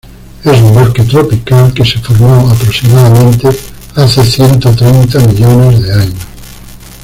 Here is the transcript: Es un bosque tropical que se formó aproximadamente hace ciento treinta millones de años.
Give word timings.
Es 0.43 0.59
un 0.63 0.73
bosque 0.73 1.03
tropical 1.03 1.71
que 1.75 1.85
se 1.85 1.99
formó 1.99 2.49
aproximadamente 2.49 3.49
hace 3.93 4.25
ciento 4.25 4.75
treinta 4.75 5.19
millones 5.19 5.83
de 5.83 5.93
años. 5.93 6.27